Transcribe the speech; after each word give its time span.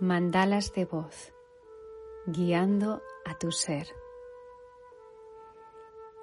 Mandalas 0.00 0.74
de 0.74 0.84
voz, 0.84 1.32
guiando 2.26 3.00
a 3.24 3.38
tu 3.38 3.50
ser. 3.50 3.86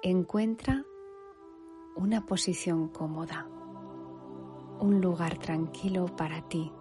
Encuentra 0.00 0.84
una 1.96 2.24
posición 2.24 2.86
cómoda, 2.86 3.48
un 4.78 5.00
lugar 5.00 5.38
tranquilo 5.38 6.06
para 6.14 6.46
ti. 6.46 6.72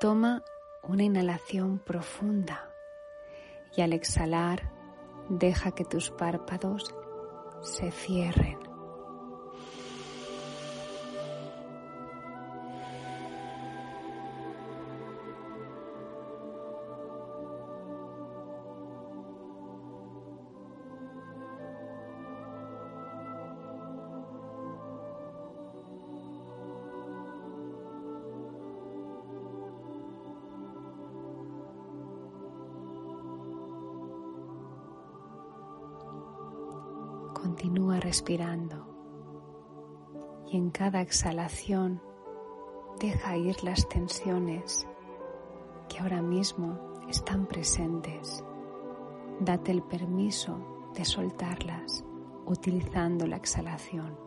Toma 0.00 0.44
una 0.82 1.02
inhalación 1.02 1.78
profunda 1.78 2.70
y 3.74 3.80
al 3.80 3.94
exhalar 3.94 4.73
deja 5.28 5.72
que 5.72 5.84
tus 5.84 6.10
párpados 6.10 6.94
se 7.60 7.90
cierren. 7.90 8.73
Continúa 37.44 38.00
respirando 38.00 38.86
y 40.50 40.56
en 40.56 40.70
cada 40.70 41.02
exhalación 41.02 42.00
deja 42.98 43.36
ir 43.36 43.62
las 43.62 43.86
tensiones 43.86 44.86
que 45.90 45.98
ahora 45.98 46.22
mismo 46.22 46.78
están 47.06 47.44
presentes. 47.44 48.42
Date 49.40 49.72
el 49.72 49.82
permiso 49.82 50.56
de 50.94 51.04
soltarlas 51.04 52.02
utilizando 52.46 53.26
la 53.26 53.36
exhalación. 53.36 54.18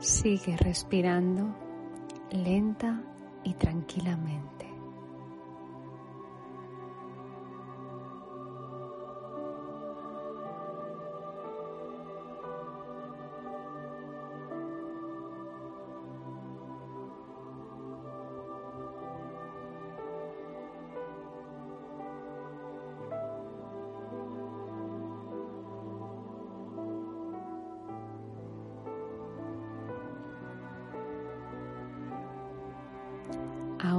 Sigue 0.00 0.56
respirando 0.56 1.54
lenta 2.30 3.02
y 3.42 3.54
tranquilamente. 3.54 4.57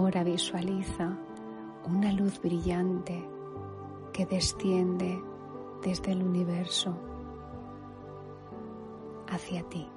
Ahora 0.09 0.23
visualiza 0.23 1.15
una 1.85 2.11
luz 2.11 2.41
brillante 2.41 3.29
que 4.11 4.25
desciende 4.25 5.21
desde 5.83 6.13
el 6.13 6.23
universo 6.23 6.97
hacia 9.27 9.61
ti. 9.69 9.87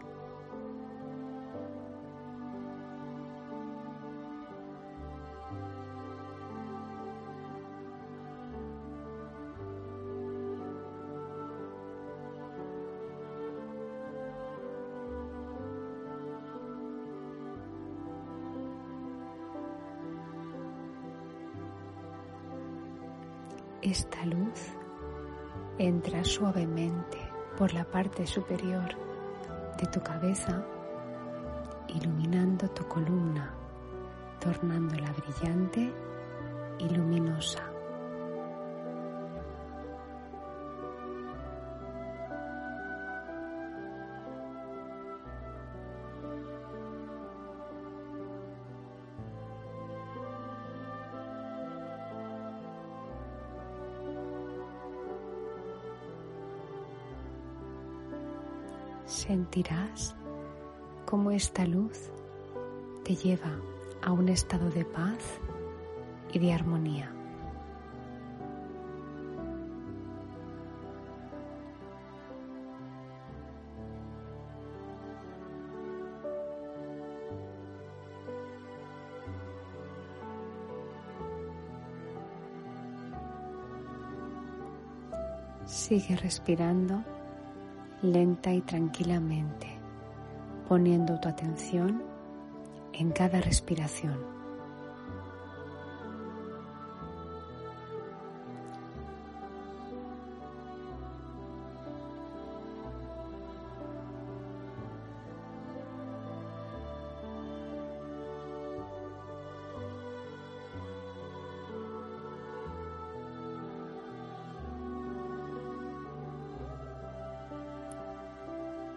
Esta 23.82 24.24
luz 24.24 24.76
entra 25.76 26.22
suavemente 26.22 27.18
por 27.58 27.74
la 27.74 27.84
parte 27.84 28.28
superior 28.28 28.90
de 29.76 29.86
tu 29.88 30.00
cabeza, 30.00 30.64
iluminando 31.88 32.68
tu 32.68 32.86
columna, 32.86 33.52
tornándola 34.38 35.12
brillante 35.12 35.92
y 36.78 36.88
luminosa. 36.90 37.71
Sentirás 59.12 60.16
cómo 61.04 61.30
esta 61.30 61.66
luz 61.66 62.10
te 63.04 63.14
lleva 63.14 63.60
a 64.02 64.10
un 64.10 64.28
estado 64.28 64.70
de 64.70 64.84
paz 64.84 65.38
y 66.32 66.38
de 66.38 66.52
armonía. 66.52 67.12
Sigue 85.66 86.16
respirando 86.16 87.04
lenta 88.02 88.52
y 88.52 88.60
tranquilamente, 88.60 89.68
poniendo 90.68 91.20
tu 91.20 91.28
atención 91.28 92.02
en 92.92 93.12
cada 93.12 93.40
respiración. 93.40 94.41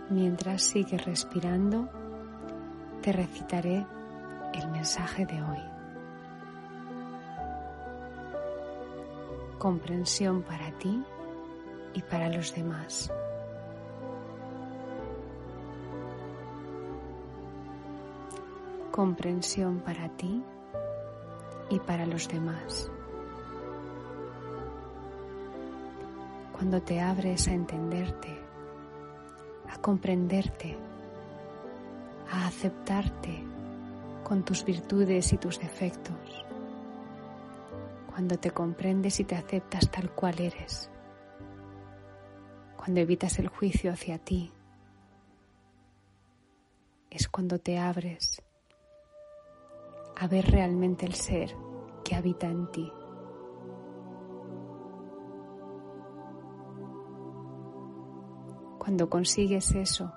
Mientras 0.10 0.62
sigues 0.62 1.04
respirando, 1.04 1.90
te 3.02 3.12
recitaré 3.12 3.86
el 4.54 4.70
mensaje 4.70 5.26
de 5.26 5.42
hoy. 5.42 5.60
Comprensión 9.58 10.44
para 10.44 10.72
ti 10.78 11.04
y 11.96 12.02
para 12.04 12.30
los 12.30 12.54
demás. 12.54 13.12
Comprensión 18.92 19.80
para 19.80 20.08
ti 20.10 20.44
y 21.70 21.80
para 21.80 22.06
los 22.06 22.28
demás. 22.28 22.92
Cuando 26.54 26.82
te 26.82 27.02
abres 27.02 27.48
a 27.48 27.54
entenderte, 27.54 28.45
a 29.76 29.82
comprenderte, 29.82 30.78
a 32.32 32.48
aceptarte 32.48 33.44
con 34.24 34.44
tus 34.44 34.64
virtudes 34.64 35.34
y 35.34 35.38
tus 35.38 35.60
defectos, 35.60 36.46
cuando 38.08 38.38
te 38.38 38.52
comprendes 38.52 39.20
y 39.20 39.26
te 39.26 39.36
aceptas 39.36 39.92
tal 39.92 40.12
cual 40.12 40.40
eres, 40.40 40.90
cuando 42.78 43.02
evitas 43.02 43.38
el 43.40 43.50
juicio 43.50 43.92
hacia 43.92 44.18
ti, 44.18 44.52
es 47.10 47.28
cuando 47.28 47.60
te 47.60 47.78
abres 47.78 48.42
a 50.18 50.28
ver 50.28 50.50
realmente 50.50 51.06
el 51.06 51.16
ser 51.16 51.54
que 52.06 52.16
habita 52.16 52.48
en 52.48 52.72
ti. 52.72 52.92
Cuando 58.86 59.10
consigues 59.10 59.74
eso, 59.74 60.14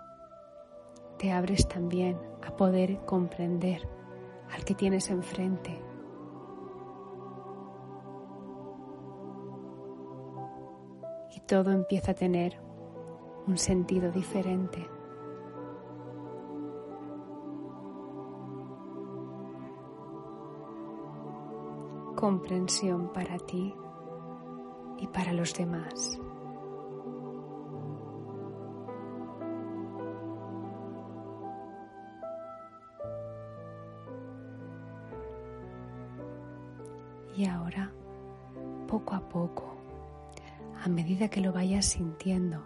te 1.19 1.33
abres 1.33 1.67
también 1.69 2.19
a 2.47 2.55
poder 2.55 2.99
comprender 3.07 3.89
al 4.53 4.63
que 4.63 4.75
tienes 4.75 5.09
enfrente. 5.09 5.83
Y 11.35 11.41
todo 11.47 11.71
empieza 11.71 12.11
a 12.11 12.15
tener 12.15 12.61
un 13.47 13.57
sentido 13.57 14.13
diferente. 14.13 14.87
comprensión 22.17 23.13
para 23.13 23.39
ti 23.39 23.73
y 24.99 25.07
para 25.07 25.33
los 25.33 25.55
demás. 25.55 26.21
Y 37.39 37.47
ahora, 37.47 37.93
poco 38.89 39.15
a 39.15 39.21
poco, 39.29 39.77
a 40.83 40.89
medida 40.89 41.29
que 41.29 41.41
lo 41.41 41.53
vayas 41.53 41.87
sintiendo, 41.87 42.65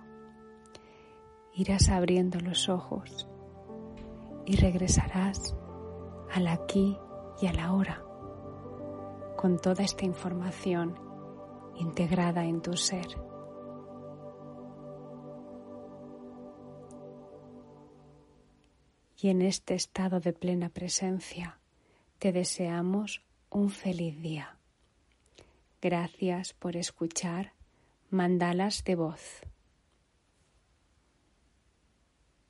irás 1.52 1.90
abriendo 1.90 2.40
los 2.40 2.70
ojos 2.70 3.28
y 4.46 4.56
regresarás 4.56 5.54
al 6.32 6.46
aquí 6.46 6.96
y 7.42 7.48
a 7.48 7.52
la 7.52 7.74
hora 7.74 8.02
con 9.36 9.58
toda 9.58 9.84
esta 9.84 10.06
información 10.06 10.98
integrada 11.76 12.46
en 12.46 12.62
tu 12.62 12.74
ser. 12.74 13.08
Y 19.18 19.28
en 19.28 19.42
este 19.42 19.74
estado 19.74 20.18
de 20.18 20.32
plena 20.32 20.70
presencia 20.70 21.58
te 22.18 22.32
deseamos 22.32 23.22
un 23.50 23.68
feliz 23.68 24.18
día. 24.22 24.56
Gracias 25.82 26.52
por 26.52 26.76
escuchar 26.76 27.54
Mandalas 28.08 28.84
de 28.84 28.94
Voz. 28.94 29.40